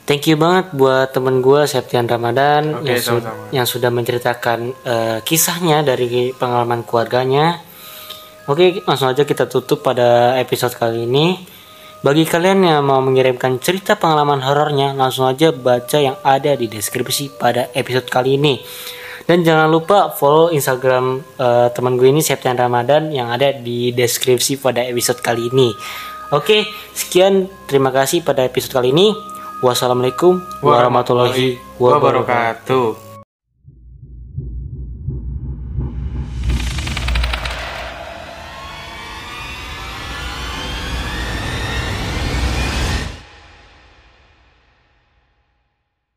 Thank 0.08 0.32
you 0.32 0.40
banget 0.40 0.72
buat 0.72 1.12
temen 1.12 1.44
gue 1.44 1.68
Septian 1.68 2.08
Ramadan 2.08 2.80
okay, 2.80 2.98
yang, 2.98 3.00
su 3.04 3.16
yang 3.52 3.68
sudah 3.68 3.92
menceritakan 3.92 4.60
uh, 4.88 5.18
kisahnya 5.22 5.84
dari 5.84 6.32
pengalaman 6.32 6.88
keluarganya. 6.88 7.60
Oke, 8.48 8.80
okay, 8.80 8.88
langsung 8.88 9.12
aja 9.12 9.28
kita 9.28 9.46
tutup 9.52 9.84
pada 9.84 10.40
episode 10.40 10.74
kali 10.80 11.06
ini. 11.06 11.44
Bagi 12.00 12.24
kalian 12.24 12.66
yang 12.72 12.88
mau 12.88 13.04
mengirimkan 13.04 13.60
cerita 13.60 14.00
pengalaman 14.00 14.40
horornya, 14.42 14.96
langsung 14.96 15.28
aja 15.28 15.52
baca 15.52 16.00
yang 16.00 16.16
ada 16.24 16.56
di 16.56 16.72
deskripsi 16.72 17.36
pada 17.36 17.68
episode 17.76 18.08
kali 18.08 18.40
ini. 18.40 18.64
Dan 19.30 19.46
jangan 19.46 19.70
lupa 19.70 20.10
follow 20.10 20.50
Instagram 20.50 21.22
uh, 21.38 21.70
teman 21.70 22.02
gue 22.02 22.10
ini 22.10 22.18
Septian 22.18 22.58
Ramadan 22.58 23.14
yang 23.14 23.30
ada 23.30 23.54
di 23.54 23.94
deskripsi 23.94 24.58
pada 24.58 24.82
episode 24.82 25.22
kali 25.22 25.54
ini. 25.54 25.70
Oke, 26.34 26.66
sekian 26.98 27.46
terima 27.70 27.94
kasih 27.94 28.26
pada 28.26 28.42
episode 28.42 28.82
kali 28.82 28.90
ini. 28.90 29.14
Wassalamualaikum 29.62 30.42
warahmatullahi 30.66 31.62
wabarakatuh. 31.78 33.09